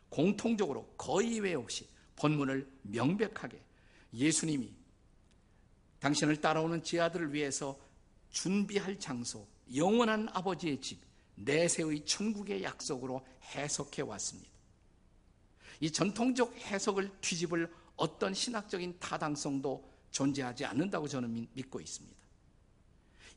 공통적으로 0.10 0.86
거의 0.98 1.40
외 1.40 1.54
없이 1.54 1.88
본문을 2.16 2.70
명백하게 2.84 3.60
예수님이 4.14 4.74
당신을 6.00 6.42
따라오는 6.42 6.84
제 6.84 7.00
아들을 7.00 7.34
위해서 7.34 7.80
준비할 8.32 9.00
장소, 9.00 9.48
영원한 9.76 10.28
아버지의 10.32 10.82
집, 10.82 11.00
내세의 11.36 12.06
천국의 12.06 12.64
약속으로 12.64 13.26
해석해 13.56 14.02
왔습니다. 14.02 14.50
이 15.80 15.92
전통적 15.92 16.56
해석을 16.58 17.12
뒤집을 17.22 17.72
어떤 17.96 18.34
신학적인 18.34 18.98
타당성도 19.00 19.90
존재하지 20.12 20.66
않는다고 20.66 21.08
저는 21.08 21.48
믿고 21.54 21.80
있습니다. 21.80 22.18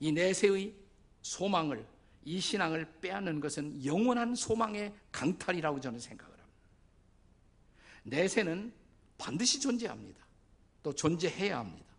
이 0.01 0.13
내세의 0.13 0.75
소망을, 1.23 1.87
이 2.25 2.41
신앙을 2.41 3.01
빼앗는 3.01 3.41
것은 3.41 3.85
영원한 3.85 4.35
소망의 4.35 4.95
강탈이라고 5.13 5.81
저는 5.81 6.01
생각을 6.01 6.33
합니다. 6.33 6.61
내세는 8.05 8.73
반드시 9.19 9.61
존재합니다. 9.61 10.25
또 10.83 10.93
존재해야 10.95 11.59
합니다. 11.59 11.95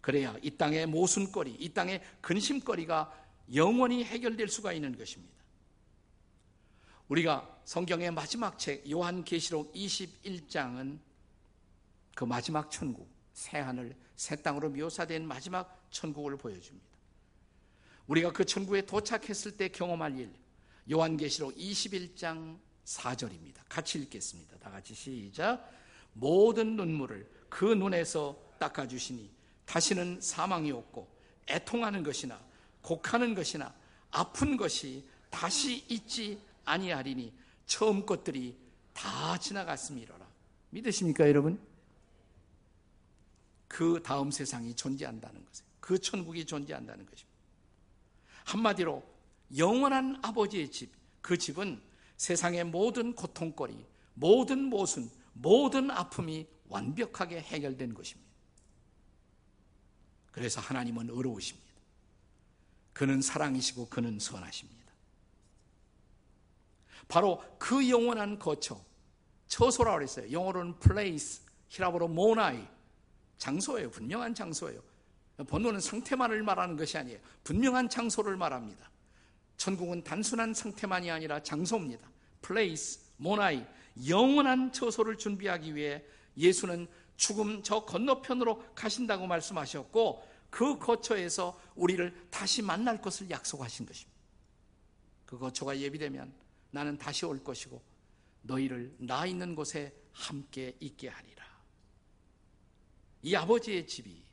그래야 0.00 0.36
이 0.42 0.50
땅의 0.50 0.86
모순거리, 0.86 1.56
이 1.58 1.68
땅의 1.72 2.02
근심거리가 2.20 3.12
영원히 3.54 4.04
해결될 4.04 4.48
수가 4.48 4.72
있는 4.72 4.96
것입니다. 4.96 5.36
우리가 7.08 7.60
성경의 7.64 8.10
마지막 8.10 8.58
책 8.58 8.88
요한계시록 8.90 9.72
21장은 9.72 10.98
그 12.14 12.24
마지막 12.24 12.70
천국, 12.70 13.08
새 13.32 13.58
하늘, 13.58 13.96
새 14.16 14.36
땅으로 14.36 14.70
묘사된 14.70 15.26
마지막 15.26 15.86
천국을 15.90 16.36
보여줍니다. 16.36 16.87
우리가 18.08 18.32
그 18.32 18.44
천국에 18.44 18.84
도착했을 18.84 19.56
때 19.56 19.68
경험할 19.68 20.18
일, 20.18 20.32
요한계시록 20.90 21.56
21장 21.56 22.58
4절입니다. 22.84 23.60
같이 23.68 23.98
읽겠습니다. 23.98 24.58
다 24.58 24.70
같이 24.70 24.94
시작. 24.94 25.70
모든 26.14 26.76
눈물을 26.76 27.30
그 27.48 27.66
눈에서 27.66 28.36
닦아주시니 28.58 29.30
다시는 29.66 30.20
사망이 30.20 30.72
없고 30.72 31.06
애통하는 31.48 32.02
것이나 32.02 32.40
곡하는 32.82 33.34
것이나 33.34 33.74
아픈 34.10 34.56
것이 34.56 35.04
다시 35.28 35.84
있지 35.88 36.40
아니하리니 36.64 37.32
처음 37.66 38.06
것들이 38.06 38.56
다 38.94 39.38
지나갔음이로라. 39.38 40.26
믿으십니까, 40.70 41.28
여러분? 41.28 41.60
그 43.68 44.02
다음 44.02 44.30
세상이 44.30 44.74
존재한다는 44.74 45.44
것이에요. 45.44 45.68
그 45.80 45.98
천국이 45.98 46.44
존재한다는 46.46 47.04
것입니다. 47.04 47.27
한마디로 48.48 49.04
영원한 49.58 50.18
아버지의 50.22 50.70
집, 50.70 50.90
그 51.20 51.36
집은 51.36 51.82
세상의 52.16 52.64
모든 52.64 53.14
고통거리, 53.14 53.86
모든 54.14 54.64
모순, 54.64 55.10
모든 55.34 55.90
아픔이 55.90 56.46
완벽하게 56.68 57.40
해결된 57.42 57.92
것입니다. 57.92 58.28
그래서 60.32 60.60
하나님은 60.60 61.10
의로우십니다. 61.10 61.68
그는 62.94 63.20
사랑이시고 63.20 63.88
그는 63.90 64.18
선하십니다. 64.18 64.78
바로 67.06 67.42
그 67.58 67.88
영원한 67.88 68.38
거처, 68.38 68.82
처소라고 69.46 69.98
그랬어요. 69.98 70.32
영어로는 70.32 70.78
place, 70.78 71.42
히라보로 71.68 72.08
모나이, 72.08 72.66
장소예요. 73.36 73.90
분명한 73.90 74.34
장소예요. 74.34 74.87
본문은 75.46 75.80
상태만을 75.80 76.42
말하는 76.42 76.76
것이 76.76 76.98
아니에요. 76.98 77.18
분명한 77.44 77.88
장소를 77.88 78.36
말합니다. 78.36 78.90
천국은 79.56 80.02
단순한 80.02 80.54
상태만이 80.54 81.10
아니라 81.10 81.42
장소입니다. 81.42 82.08
place, 82.42 83.00
모나이, 83.16 83.64
영원한 84.08 84.72
처소를 84.72 85.18
준비하기 85.18 85.74
위해 85.74 86.02
예수는 86.36 86.86
죽음 87.16 87.62
저 87.62 87.84
건너편으로 87.84 88.74
가신다고 88.74 89.26
말씀하셨고 89.26 90.26
그 90.50 90.78
거처에서 90.78 91.60
우리를 91.74 92.28
다시 92.30 92.62
만날 92.62 93.00
것을 93.00 93.28
약속하신 93.28 93.86
것입니다. 93.86 94.18
그 95.26 95.38
거처가 95.38 95.78
예비되면 95.78 96.32
나는 96.70 96.96
다시 96.96 97.26
올 97.26 97.42
것이고 97.42 97.82
너희를 98.42 98.94
나 98.98 99.26
있는 99.26 99.54
곳에 99.54 99.92
함께 100.12 100.76
있게 100.80 101.08
하리라. 101.08 101.44
이 103.22 103.34
아버지의 103.34 103.86
집이 103.86 104.27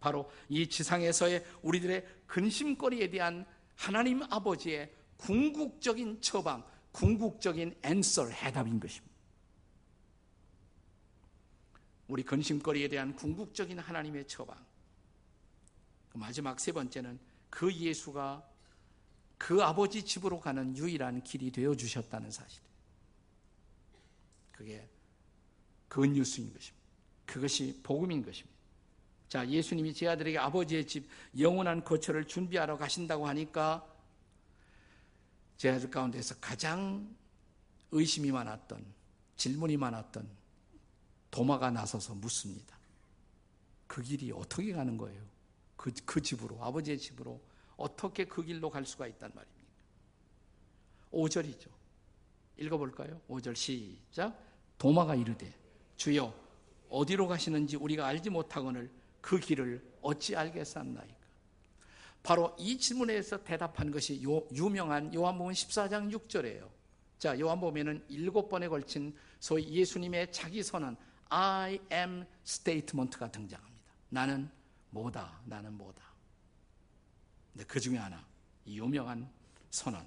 바로 0.00 0.30
이 0.48 0.66
지상에서의 0.66 1.44
우리들의 1.62 2.06
근심거리에 2.26 3.10
대한 3.10 3.46
하나님 3.76 4.22
아버지의 4.22 4.92
궁극적인 5.18 6.20
처방, 6.22 6.64
궁극적인 6.92 7.78
앤서 7.82 8.28
해답인 8.28 8.80
것입니다. 8.80 9.10
우리 12.08 12.24
근심거리에 12.24 12.88
대한 12.88 13.14
궁극적인 13.14 13.78
하나님의 13.78 14.26
처방. 14.26 14.58
그 16.08 16.18
마지막 16.18 16.58
세 16.58 16.72
번째는 16.72 17.20
그 17.48 17.72
예수가 17.72 18.48
그 19.38 19.62
아버지 19.62 20.04
집으로 20.04 20.40
가는 20.40 20.76
유일한 20.76 21.22
길이 21.22 21.50
되어 21.50 21.74
주셨다는 21.74 22.30
사실. 22.30 22.62
그게 24.50 24.88
근뉴스인 25.88 26.52
것입니다. 26.52 26.86
그것이 27.24 27.80
복음인 27.82 28.22
것입니다. 28.22 28.59
자, 29.30 29.48
예수님이 29.48 29.94
제 29.94 30.08
아들에게 30.08 30.36
아버지의 30.38 30.88
집 30.88 31.08
영원한 31.38 31.84
거처를 31.84 32.26
준비하러 32.26 32.76
가신다고 32.76 33.28
하니까 33.28 33.86
제 35.56 35.70
아들 35.70 35.88
가운데서 35.88 36.34
가장 36.40 37.14
의심이 37.92 38.32
많았던 38.32 38.84
질문이 39.36 39.76
많았던 39.76 40.28
도마가 41.30 41.70
나서서 41.70 42.16
묻습니다. 42.16 42.76
그 43.86 44.02
길이 44.02 44.32
어떻게 44.32 44.72
가는 44.72 44.96
거예요? 44.96 45.22
그, 45.76 45.92
그 46.04 46.20
집으로, 46.20 46.60
아버지의 46.60 46.98
집으로 46.98 47.40
어떻게 47.76 48.24
그 48.24 48.42
길로 48.42 48.68
갈 48.68 48.84
수가 48.84 49.06
있단 49.06 49.30
말입니까? 49.32 49.70
5절이죠. 51.12 51.68
읽어볼까요? 52.58 53.20
5절 53.28 53.54
시작. 53.54 54.36
도마가 54.76 55.14
이르되, 55.14 55.54
주여, 55.96 56.34
어디로 56.88 57.28
가시는지 57.28 57.76
우리가 57.76 58.08
알지 58.08 58.30
못하거늘 58.30 58.90
그 59.20 59.38
길을 59.38 59.82
어찌 60.02 60.36
알겠사나이까? 60.36 61.20
바로 62.22 62.54
이 62.58 62.78
질문에서 62.78 63.42
대답한 63.44 63.90
것이 63.90 64.22
요, 64.22 64.46
유명한 64.52 65.12
요한복음 65.14 65.52
14장 65.52 66.12
6절이에요. 66.12 66.68
자, 67.18 67.38
요한복음에는 67.38 68.04
일곱 68.08 68.48
번에 68.48 68.68
걸친 68.68 69.14
소위 69.38 69.68
예수님의 69.68 70.32
자기 70.32 70.62
선언 70.62 70.96
I 71.28 71.78
am 71.92 72.24
statement가 72.44 73.30
등장합니다. 73.30 73.92
나는 74.08 74.50
뭐다, 74.90 75.40
나는 75.44 75.72
뭐다. 75.74 76.02
근데 77.52 77.64
그 77.64 77.80
중에 77.80 77.96
하나, 77.96 78.26
이 78.64 78.78
유명한 78.78 79.30
선언. 79.70 80.06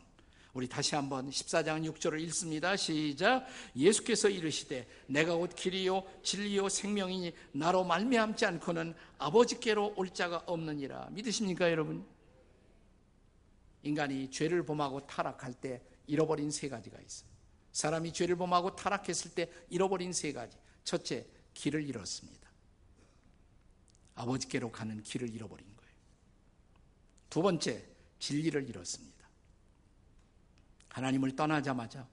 우리 0.53 0.67
다시 0.67 0.93
한번 0.93 1.31
14장 1.31 1.83
6절을 1.91 2.21
읽습니다. 2.21 2.75
시작. 2.75 3.47
예수께서 3.75 4.29
이르시되 4.29 4.87
내가 5.07 5.35
곧 5.35 5.55
길이요 5.55 6.03
진리요 6.21 6.69
생명이니 6.69 7.33
나로 7.53 7.83
말미암지 7.83 8.45
않고는 8.45 8.93
아버지께로 9.17 9.95
올 9.97 10.11
자가 10.11 10.43
없느니라. 10.45 11.09
믿으십니까, 11.11 11.71
여러분? 11.71 12.05
인간이 13.81 14.29
죄를 14.29 14.63
범하고 14.63 15.07
타락할 15.07 15.55
때 15.55 15.81
잃어버린 16.05 16.51
세 16.51 16.69
가지가 16.69 17.01
있어요. 17.01 17.29
사람이 17.71 18.13
죄를 18.13 18.35
범하고 18.35 18.75
타락했을 18.75 19.31
때 19.31 19.49
잃어버린 19.71 20.13
세 20.13 20.31
가지. 20.33 20.55
첫째, 20.83 21.25
길을 21.55 21.83
잃었습니다. 21.83 22.47
아버지께로 24.13 24.71
가는 24.71 25.01
길을 25.01 25.33
잃어버린 25.33 25.65
거예요. 25.75 25.93
두 27.31 27.41
번째, 27.41 27.83
진리를 28.19 28.69
잃었습니다. 28.69 29.22
하나님을 30.93 31.35
떠나자마자 31.35 32.07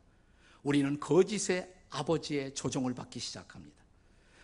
우리는 0.62 0.99
거짓의 0.99 1.73
아버지의 1.90 2.55
조종을 2.55 2.95
받기 2.95 3.21
시작합니다. 3.21 3.79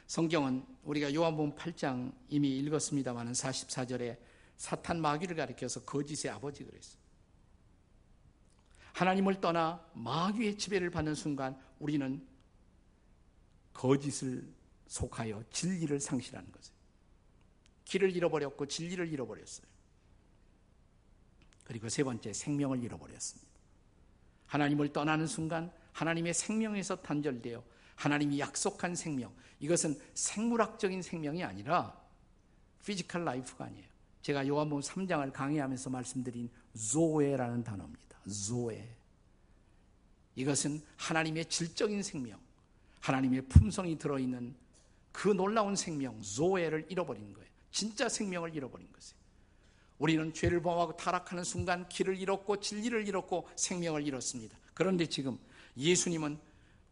성경은 0.07 0.65
우리가 0.85 1.13
요한복음 1.15 1.57
8장 1.57 2.13
이미 2.29 2.59
읽었습니다마는 2.59 3.33
44절에 3.33 4.19
사탄 4.59 5.01
마귀를 5.01 5.37
가리켜서 5.37 5.85
거짓의 5.85 6.33
아버지 6.33 6.65
그랬어요. 6.65 6.99
하나님을 8.93 9.41
떠나 9.41 9.85
마귀의 9.95 10.59
지배를 10.59 10.91
받는 10.91 11.15
순간 11.15 11.59
우리는 11.79 12.27
거짓에 13.73 14.47
속하여 14.87 15.45
진리를 15.51 15.99
상실하는 15.99 16.53
것이에요. 16.53 16.77
길을 17.87 18.15
잃어버렸고 18.15 18.67
진리를 18.67 19.09
잃어버렸어요. 19.11 19.67
그리고 21.65 21.89
세 21.89 22.05
번째 22.05 22.33
생명을 22.33 22.83
잃어버렸습니다. 22.83 23.46
하나님을 24.47 24.93
떠나는 24.93 25.27
순간 25.27 25.71
하나님의 25.93 26.35
생명에서 26.35 26.97
단절되어 26.97 27.63
하나님이 27.97 28.39
약속한 28.39 28.95
생명 28.95 29.33
이것은 29.61 29.99
생물학적인 30.15 31.03
생명이 31.03 31.43
아니라 31.43 31.99
physical 32.85 33.25
life가 33.25 33.65
아니에요. 33.65 33.87
제가 34.23 34.47
요한복음 34.47 34.83
3장을 34.83 35.33
강의하면서 35.33 35.91
말씀드린 35.91 36.51
조에라는 36.93 37.65
단어입니다. 37.65 38.19
조에. 38.49 38.97
이것은 40.35 40.83
하나님의 40.97 41.47
질적인 41.47 42.03
생명, 42.03 42.39
하나님의 43.01 43.43
품성이 43.43 43.99
들어있는 43.99 44.55
그 45.13 45.29
놀라운 45.29 45.75
생명, 45.75 46.21
조에를 46.21 46.87
잃어버린 46.91 47.33
거예요. 47.33 47.49
진짜 47.71 48.09
생명을 48.09 48.55
잃어버린 48.55 48.91
것이에요. 48.93 49.17
우리는 49.99 50.33
죄를 50.33 50.61
범하고 50.63 50.97
타락하는 50.97 51.45
순간 51.45 51.89
길을 51.89 52.19
잃었고 52.19 52.61
진리를 52.61 53.07
잃었고 53.09 53.49
생명을 53.57 54.07
잃었습니다. 54.07 54.57
그런데 54.75 55.07
지금 55.07 55.39
예수님은 55.77 56.39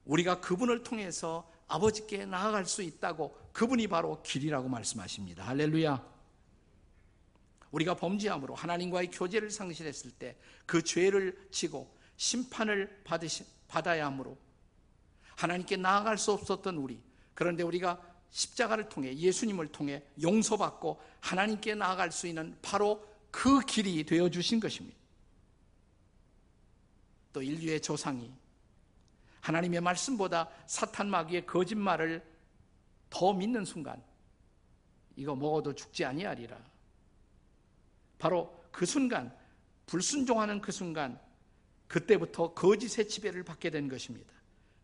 우리가 0.05 0.41
그분을 0.41 0.83
통해서 0.83 1.51
아버지께 1.69 2.27
나아갈 2.27 2.67
수 2.67 2.83
있다고 2.83 3.39
그분이 3.53 3.89
바로 3.89 4.23
길이라고 4.23 4.69
말씀하십니다. 4.69 5.47
할렐루야. 5.47 6.15
우리가 7.71 7.95
범죄함으로 7.97 8.55
하나님과의 8.55 9.11
교제를 9.11 9.51
상실했을 9.51 10.13
때 10.13 10.37
그 10.67 10.83
죄를 10.83 11.49
지고 11.51 11.95
심판을 12.17 13.03
받으시, 13.05 13.45
받아야 13.69 14.07
하므로 14.07 14.39
하나님께 15.37 15.77
나아갈 15.77 16.17
수 16.17 16.33
없었던 16.33 16.77
우리 16.77 17.03
그런데 17.35 17.63
우리가 17.63 18.01
십자가를 18.35 18.89
통해 18.89 19.17
예수님을 19.17 19.69
통해 19.69 20.03
용서받고 20.21 21.01
하나님께 21.21 21.77
나아갈 21.77 22.11
수 22.11 22.27
있는 22.27 22.57
바로 22.63 23.07
그 23.31 23.61
길이 23.61 24.05
되어 24.05 24.29
주신 24.29 24.59
것입니다. 24.59 24.99
또 27.33 27.43
인류의 27.43 27.81
조상이 27.81 28.33
하나님의 29.41 29.81
말씀보다 29.81 30.51
사탄 30.67 31.11
마귀의 31.11 31.47
거짓말을 31.47 32.25
더 33.09 33.33
믿는 33.33 33.65
순간 33.65 34.03
이거 35.15 35.37
먹어도 35.37 35.73
죽지 35.73 36.05
아니하리라. 36.05 36.59
바로 38.19 38.65
그 38.73 38.85
순간 38.85 39.33
불순종하는 39.87 40.61
그 40.61 40.73
순간 40.73 41.21
그때부터 41.87 42.53
거짓의 42.55 43.09
지배를 43.09 43.45
받게 43.45 43.71
된 43.71 43.89
것입니다. 43.89 44.33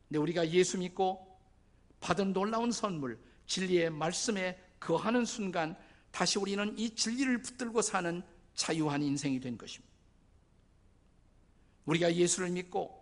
근데 0.06 0.20
우리가 0.20 0.48
예수 0.50 0.78
믿고 0.78 1.26
받은 1.98 2.32
놀라운 2.32 2.70
선물 2.70 3.18
진리의 3.50 3.90
말씀에 3.90 4.56
거하는 4.78 5.24
순간 5.24 5.76
다시 6.12 6.38
우리는 6.38 6.78
이 6.78 6.94
진리를 6.94 7.42
붙들고 7.42 7.82
사는 7.82 8.22
자유한 8.54 9.02
인생이 9.02 9.40
된 9.40 9.58
것입니다. 9.58 9.92
우리가 11.84 12.14
예수를 12.14 12.50
믿고 12.50 12.96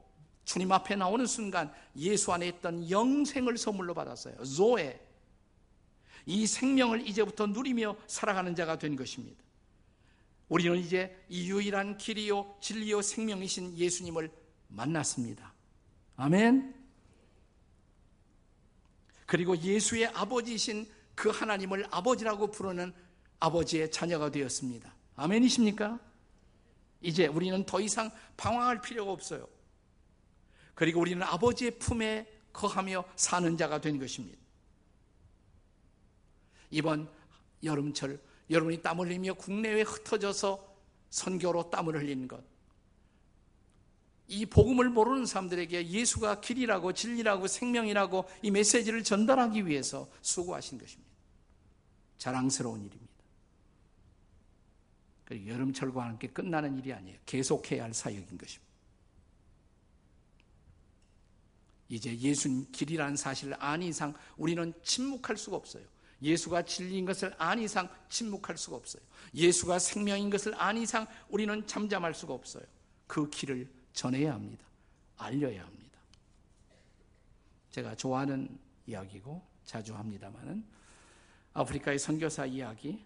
주님 0.46 0.72
앞에 0.72 0.96
나오는 0.96 1.26
순간 1.26 1.72
예수 1.96 2.32
안에 2.32 2.48
있던 2.48 2.90
영생을 2.90 3.58
선물로 3.58 3.92
받았어요. 3.92 4.42
조에. 4.44 4.98
이 6.24 6.46
생명을 6.46 7.06
이제부터 7.06 7.46
누리며 7.46 7.96
살아가는 8.06 8.54
자가 8.54 8.78
된 8.78 8.96
것입니다. 8.96 9.42
우리는 10.48 10.78
이제 10.78 11.14
이 11.28 11.50
유일한 11.50 11.98
길이요, 11.98 12.56
진리요, 12.62 13.02
생명이신 13.02 13.76
예수님을 13.76 14.30
만났습니다. 14.68 15.52
아멘. 16.16 16.77
그리고 19.28 19.54
예수의 19.58 20.06
아버지이신 20.06 20.88
그 21.14 21.28
하나님을 21.28 21.86
아버지라고 21.90 22.50
부르는 22.50 22.94
아버지의 23.38 23.90
자녀가 23.90 24.30
되었습니다. 24.30 24.90
아멘이십니까? 25.16 26.00
이제 27.02 27.26
우리는 27.26 27.62
더 27.66 27.78
이상 27.78 28.10
방황할 28.38 28.80
필요가 28.80 29.12
없어요. 29.12 29.46
그리고 30.74 31.00
우리는 31.00 31.22
아버지의 31.22 31.78
품에 31.78 32.26
거하며 32.54 33.04
사는 33.16 33.54
자가 33.58 33.82
된 33.82 33.98
것입니다. 33.98 34.38
이번 36.70 37.10
여름철 37.62 38.18
여러분이 38.48 38.80
땀 38.80 38.98
흘리며 38.98 39.34
국내에 39.34 39.82
흩어져서 39.82 40.74
선교로 41.10 41.68
땀을 41.68 41.96
흘리는 42.00 42.26
것. 42.26 42.42
이 44.28 44.44
복음을 44.44 44.90
모르는 44.90 45.24
사람들에게 45.24 45.88
예수가 45.88 46.40
길이라고 46.40 46.92
진리라고 46.92 47.46
생명이라고 47.46 48.28
이 48.42 48.50
메시지를 48.50 49.02
전달하기 49.02 49.66
위해서 49.66 50.08
수고하신 50.20 50.78
것입니다. 50.78 51.10
자랑스러운 52.18 52.84
일입니다. 52.84 53.08
여름철과 55.30 56.04
함께 56.04 56.28
끝나는 56.28 56.76
일이 56.76 56.92
아니에요. 56.92 57.18
계속해야 57.24 57.84
할 57.84 57.94
사역인 57.94 58.36
것입니다. 58.38 58.68
이제 61.88 62.16
예수님 62.18 62.70
길이라는 62.70 63.16
사실을 63.16 63.56
안 63.58 63.82
이상 63.82 64.12
우리는 64.36 64.74
침묵할 64.82 65.38
수가 65.38 65.56
없어요. 65.56 65.84
예수가 66.20 66.62
진리인 66.62 67.06
것을 67.06 67.34
안 67.38 67.58
이상 67.60 67.88
침묵할 68.10 68.58
수가 68.58 68.76
없어요. 68.76 69.02
예수가 69.34 69.78
생명인 69.78 70.28
것을 70.28 70.54
안 70.60 70.76
이상 70.76 71.06
우리는 71.28 71.66
잠잠할 71.66 72.12
수가 72.12 72.34
없어요. 72.34 72.64
그 73.06 73.30
길을 73.30 73.77
전해야 73.98 74.32
합니다. 74.32 74.64
알려야 75.16 75.64
합니다. 75.64 75.98
제가 77.72 77.96
좋아하는 77.96 78.56
이야기고 78.86 79.42
자주 79.64 79.96
합니다만은 79.96 80.64
아프리카의 81.52 81.98
선교사 81.98 82.46
이야기 82.46 83.04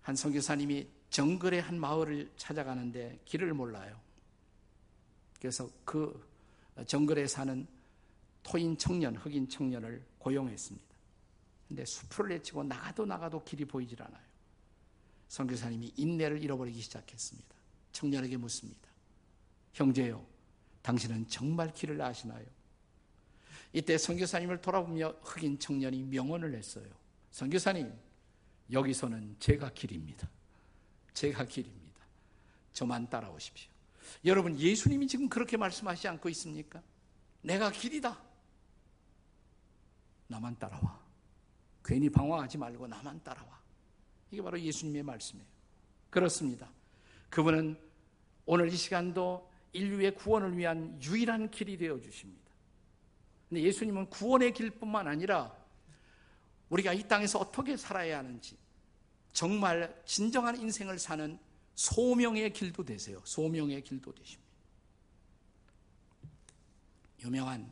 한 0.00 0.14
선교사님이 0.14 0.88
정글의 1.10 1.60
한 1.60 1.80
마을을 1.80 2.30
찾아가는데 2.36 3.18
길을 3.24 3.52
몰라요. 3.52 4.00
그래서 5.40 5.68
그 5.84 6.24
정글에 6.86 7.26
사는 7.26 7.66
토인 8.44 8.78
청년, 8.78 9.16
흑인 9.16 9.48
청년을 9.48 10.06
고용했습니다. 10.18 10.86
근데 11.66 11.84
수풀을 11.84 12.30
내치고 12.36 12.62
나가도 12.62 13.06
나가도 13.06 13.42
길이 13.42 13.64
보이질 13.64 14.00
않아요. 14.04 14.22
선교사님이 15.26 15.94
인내를 15.96 16.40
잃어버리기 16.40 16.80
시작했습니다. 16.80 17.56
청년에게 17.90 18.36
묻습니다. 18.36 18.87
형제요, 19.78 20.26
당신은 20.82 21.28
정말 21.28 21.72
길을 21.72 22.02
아시나요? 22.02 22.44
이때 23.72 23.96
선교사님을 23.96 24.60
돌아보며 24.60 25.14
흑인 25.22 25.58
청년이 25.58 26.02
명언을 26.02 26.54
했어요. 26.54 26.86
선교사님, 27.30 27.92
여기서는 28.72 29.36
제가 29.38 29.70
길입니다. 29.70 30.28
제가 31.12 31.44
길입니다. 31.44 32.02
저만 32.72 33.08
따라오십시오. 33.08 33.70
여러분, 34.24 34.58
예수님이 34.58 35.06
지금 35.06 35.28
그렇게 35.28 35.56
말씀하시지 35.56 36.08
않고 36.08 36.28
있습니까? 36.30 36.82
내가 37.42 37.70
길이다. 37.70 38.20
나만 40.26 40.58
따라와. 40.58 41.00
괜히 41.84 42.10
방황하지 42.10 42.58
말고 42.58 42.88
나만 42.88 43.22
따라와. 43.22 43.60
이게 44.32 44.42
바로 44.42 44.60
예수님의 44.60 45.04
말씀이에요. 45.04 45.48
그렇습니다. 46.10 46.68
그분은 47.30 47.78
오늘 48.44 48.72
이 48.72 48.76
시간도 48.76 49.47
인류의 49.72 50.14
구원을 50.14 50.56
위한 50.56 51.00
유일한 51.02 51.50
길이 51.50 51.76
되어 51.76 52.00
주십니다. 52.00 52.48
근데 53.48 53.62
예수님은 53.62 54.10
구원의 54.10 54.52
길뿐만 54.52 55.06
아니라 55.06 55.56
우리가 56.68 56.92
이 56.92 57.06
땅에서 57.08 57.38
어떻게 57.38 57.76
살아야 57.76 58.18
하는지 58.18 58.56
정말 59.32 60.02
진정한 60.04 60.56
인생을 60.60 60.98
사는 60.98 61.38
소명의 61.74 62.52
길도 62.52 62.84
되세요. 62.84 63.20
소명의 63.24 63.82
길도 63.82 64.12
되십니다. 64.14 64.48
유명한 67.20 67.70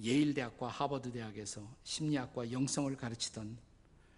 예일대학과 0.00 0.68
하버드대학에서 0.68 1.76
심리학과 1.84 2.50
영성을 2.50 2.94
가르치던 2.96 3.58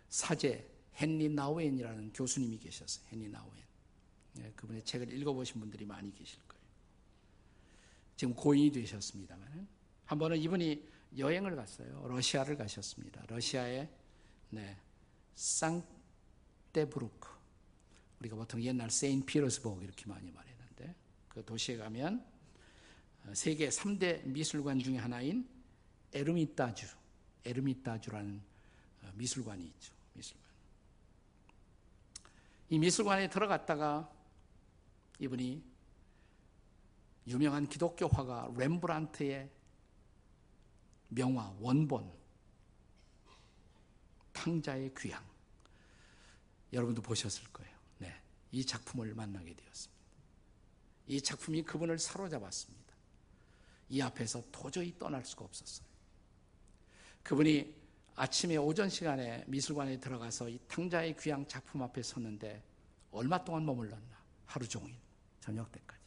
사제 0.09 0.71
헨리 1.01 1.29
나우엔이라는 1.29 2.12
교수님이 2.12 2.59
계셨어요. 2.59 3.05
헨리 3.12 3.29
나우엔. 3.29 3.64
예, 4.38 4.53
그분의 4.57 4.85
책을 4.85 5.12
읽어보신 5.12 5.61
분들이 5.61 5.85
많이 5.85 6.12
계실. 6.14 6.38
지금 8.16 8.35
고인이 8.35 8.72
되셨습니다만 8.72 9.68
한 10.05 10.18
번은 10.18 10.37
이분이 10.38 10.88
여행을 11.18 11.57
갔어요. 11.57 12.07
러시아를 12.09 12.57
가셨습니다. 12.57 13.22
러시아의 13.29 13.88
네, 14.50 14.77
상테브루크. 15.35 17.29
우리가 18.20 18.37
보통 18.37 18.62
옛날 18.62 18.90
세인 18.90 19.24
피러스버그 19.27 19.83
이렇게 19.85 20.07
많이 20.07 20.31
말했는데 20.31 20.94
그 21.29 21.44
도시에 21.44 21.77
가면 21.77 22.24
어, 23.27 23.35
세계 23.35 23.68
3대 23.68 24.24
미술관 24.27 24.79
중에 24.81 24.98
하나인 24.98 25.48
에르미타주, 26.12 26.87
에르미타주라는 27.44 28.42
어, 29.03 29.12
미술관이 29.14 29.64
있죠. 29.64 29.94
미술관. 30.14 30.44
이 32.70 32.79
미술관에 32.79 33.29
들어갔다가 33.29 34.11
이분이 35.18 35.62
유명한 37.26 37.66
기독교 37.66 38.06
화가 38.06 38.52
렘브란트의 38.56 39.50
명화 41.08 41.56
원본 41.60 42.12
탕자의 44.32 44.92
귀향 44.98 45.24
여러분도 46.72 47.02
보셨을 47.02 47.44
거예요. 47.52 47.74
네, 47.98 48.20
이 48.52 48.64
작품을 48.64 49.14
만나게 49.14 49.54
되었습니다. 49.54 50.04
이 51.06 51.20
작품이 51.20 51.62
그분을 51.62 51.98
사로잡았습니다. 51.98 52.94
이 53.90 54.00
앞에서 54.00 54.42
도저히 54.50 54.96
떠날 54.98 55.24
수가 55.24 55.44
없었어요. 55.44 55.87
그분이 57.22 57.74
아침에 58.16 58.56
오전 58.56 58.88
시간에 58.88 59.44
미술관에 59.46 59.98
들어가서 59.98 60.48
이 60.48 60.58
탕자의 60.68 61.16
귀향 61.18 61.46
작품 61.46 61.82
앞에 61.82 62.02
섰는데 62.02 62.62
얼마 63.10 63.42
동안 63.44 63.64
머물렀나? 63.64 64.24
하루 64.46 64.68
종일 64.68 64.96
저녁 65.40 65.70
때까지. 65.72 66.04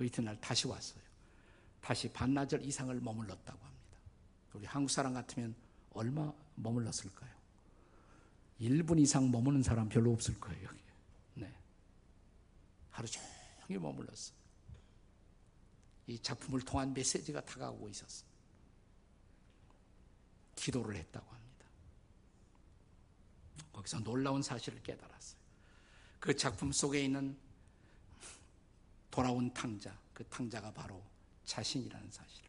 그 0.00 0.06
이튿날 0.06 0.40
다시 0.40 0.66
왔어요. 0.66 1.02
다시 1.82 2.10
반나절 2.10 2.64
이상을 2.64 2.98
머물렀다고 3.02 3.58
합니다. 3.62 3.98
우리 4.54 4.64
한국 4.64 4.90
사람 4.90 5.12
같으면 5.12 5.54
얼마 5.90 6.32
머물렀을까요? 6.54 7.30
1분 8.62 8.98
이상 8.98 9.30
머무는 9.30 9.62
사람 9.62 9.90
별로 9.90 10.10
없을 10.10 10.40
거예요, 10.40 10.68
여기. 10.68 10.80
네. 11.34 11.54
하루 12.88 13.06
종일 13.06 13.78
머물렀어요. 13.78 14.38
이 16.06 16.18
작품을 16.18 16.62
통한 16.62 16.94
메시지가 16.94 17.42
다가오고 17.44 17.90
있었어요. 17.90 18.30
기도를 20.56 20.96
했다고 20.96 21.30
합니다. 21.30 21.66
거기서 23.74 23.98
놀라운 23.98 24.40
사실을 24.40 24.82
깨달았어요. 24.82 25.38
그 26.20 26.34
작품 26.34 26.72
속에 26.72 27.04
있는 27.04 27.49
돌아온 29.10 29.52
탕자, 29.52 29.98
그 30.14 30.24
탕자가 30.24 30.72
바로 30.72 31.02
자신이라는 31.44 32.10
사실. 32.10 32.44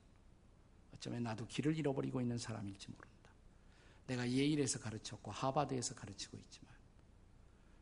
어쩌면 0.94 1.24
나도 1.24 1.48
길을 1.48 1.76
잃어버리고 1.78 2.22
있는 2.22 2.38
사람일지 2.38 2.90
모른다. 2.92 3.12
내가 4.08 4.30
예일에서 4.30 4.80
가르쳤고 4.80 5.32
하바드에서 5.32 5.96
가르치고 5.96 6.38
있지만 6.38 6.74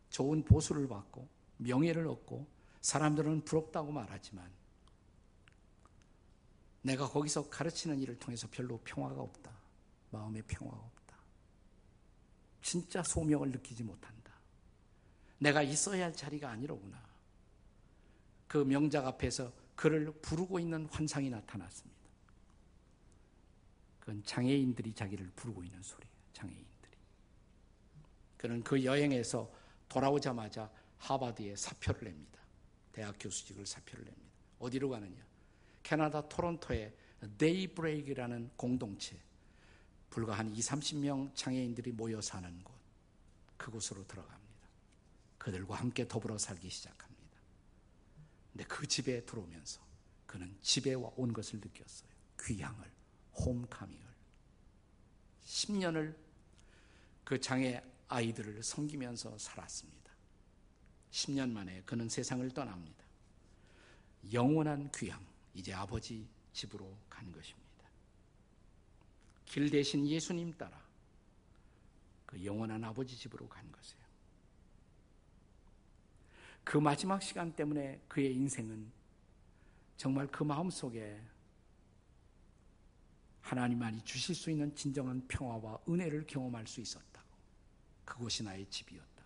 좋은 0.09 0.43
보수를 0.43 0.87
받고 0.87 1.27
명예를 1.57 2.07
얻고 2.07 2.47
사람들은 2.81 3.43
부럽다고 3.45 3.91
말하지만 3.91 4.49
내가 6.81 7.09
거기서 7.09 7.49
가르치는 7.49 7.99
일을 7.99 8.17
통해서 8.19 8.47
별로 8.49 8.79
평화가 8.79 9.21
없다. 9.21 9.51
마음의 10.11 10.43
평화가 10.43 10.77
없다. 10.77 11.17
진짜 12.61 13.03
소명을 13.03 13.51
느끼지 13.51 13.83
못한다. 13.83 14.33
내가 15.39 15.61
있어야 15.61 16.05
할 16.05 16.13
자리가 16.13 16.49
아니로구나. 16.49 17.08
그 18.49 18.57
명작 18.57 19.05
앞에서 19.05 19.53
그를 19.75 20.11
부르고 20.11 20.59
있는 20.59 20.87
환상이 20.87 21.29
나타났습니다. 21.29 21.99
그건 23.99 24.23
장애인들이 24.23 24.91
자기를 24.93 25.31
부르고 25.35 25.63
있는 25.63 25.81
소리예요. 25.83 26.11
장애인들이. 26.33 26.97
그는 28.37 28.63
그 28.63 28.83
여행에서 28.83 29.49
돌아오자마자 29.87 30.69
하버드에 30.97 31.55
사표를 31.55 32.05
냅니다. 32.05 32.39
대학 32.91 33.15
교수직을 33.19 33.67
사표를 33.67 34.03
냅니다. 34.03 34.27
어디로 34.57 34.89
가느냐? 34.89 35.23
캐나다 35.83 36.27
토론토의 36.27 36.91
데이브레이크라는 37.37 38.49
공동체. 38.55 39.15
불과 40.09 40.33
한 40.33 40.49
2, 40.49 40.59
30명 40.59 41.35
장애인들이 41.35 41.91
모여 41.91 42.19
사는 42.19 42.63
곳. 42.63 42.73
그곳으로 43.57 44.07
들어갑니다. 44.07 44.67
그들과 45.37 45.75
함께 45.75 46.07
더불어 46.07 46.39
살기 46.39 46.67
시작합니다. 46.67 47.08
근데 48.59 48.67
그 48.67 48.85
집에 48.85 49.23
들어오면서 49.23 49.79
그는 50.25 50.53
집에 50.61 50.93
온 50.93 51.31
것을 51.31 51.61
느꼈어요. 51.61 52.09
귀향을, 52.41 52.91
홈카밍을. 53.37 54.05
10년을 55.45 56.13
그 57.23 57.39
장애 57.39 57.81
아이들을 58.09 58.61
섬기면서 58.61 59.37
살았습니다. 59.37 60.11
10년 61.09 61.51
만에 61.51 61.83
그는 61.85 62.09
세상을 62.09 62.49
떠납니다. 62.51 63.05
영원한 64.33 64.91
귀향, 64.91 65.25
이제 65.53 65.73
아버지 65.73 66.27
집으로 66.51 66.97
간 67.09 67.31
것입니다. 67.31 67.85
길 69.45 69.69
대신 69.69 70.05
예수님 70.05 70.51
따라 70.57 70.85
그 72.25 72.43
영원한 72.43 72.83
아버지 72.83 73.15
집으로 73.15 73.47
간 73.47 73.71
것이에요. 73.71 73.98
그 76.69 76.77
마지막 76.77 77.19
시간 77.19 77.51
때문에 77.51 77.99
그의 78.07 78.31
인생은 78.35 78.91
정말 79.97 80.27
그 80.27 80.43
마음 80.43 80.69
속에 80.69 81.19
하나님만이 83.41 84.03
주실 84.03 84.35
수 84.35 84.51
있는 84.51 84.75
진정한 84.75 85.27
평화와 85.27 85.79
은혜를 85.89 86.27
경험할 86.27 86.67
수 86.67 86.79
있었다고. 86.79 87.27
그곳이 88.05 88.43
나의 88.43 88.67
집이었다. 88.69 89.23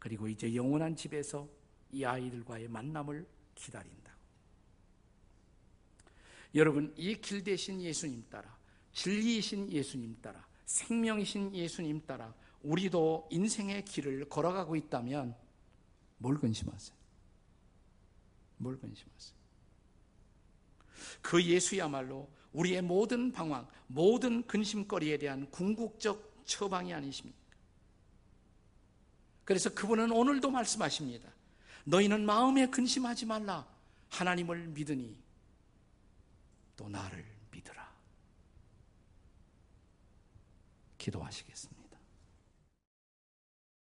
그리고 0.00 0.26
이제 0.26 0.52
영원한 0.56 0.96
집에서 0.96 1.48
이 1.92 2.04
아이들과의 2.04 2.66
만남을 2.66 3.24
기다린다. 3.54 4.12
여러분, 6.56 6.92
이 6.96 7.14
길 7.20 7.44
대신 7.44 7.80
예수님 7.80 8.26
따라, 8.28 8.58
진리이신 8.92 9.70
예수님 9.70 10.20
따라, 10.20 10.44
생명이신 10.66 11.54
예수님 11.54 12.04
따라 12.06 12.34
우리도 12.62 13.28
인생의 13.30 13.84
길을 13.84 14.28
걸어가고 14.28 14.76
있다면 14.76 15.36
뭘 16.18 16.38
근심하세요? 16.38 16.96
뭘 18.58 18.78
근심하세요? 18.78 19.42
그 21.20 21.42
예수야말로 21.42 22.30
우리의 22.52 22.82
모든 22.82 23.32
방황, 23.32 23.66
모든 23.86 24.46
근심거리에 24.46 25.18
대한 25.18 25.50
궁극적 25.50 26.42
처방이 26.44 26.92
아니십니까? 26.94 27.38
그래서 29.44 29.72
그분은 29.74 30.12
오늘도 30.12 30.50
말씀하십니다. 30.50 31.28
너희는 31.84 32.24
마음에 32.24 32.66
근심하지 32.66 33.26
말라. 33.26 33.66
하나님을 34.08 34.68
믿으니 34.68 35.16
또 36.76 36.88
나를 36.88 37.24
믿으라. 37.50 37.92
기도하시겠습니다. 40.98 41.81